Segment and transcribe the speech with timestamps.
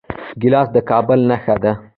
[0.41, 1.71] ګیلاس د کابل نښه ده.